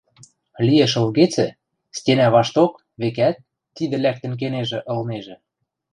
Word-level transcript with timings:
Лиэш 0.65 0.93
ылгецӹ, 1.01 1.47
стенӓ 1.97 2.27
вашток, 2.35 2.73
векӓт, 3.01 3.35
тидӹ 3.75 3.97
лӓктӹн 4.03 4.33
кенежӹ 4.39 4.79
ылнежӹ... 4.91 5.35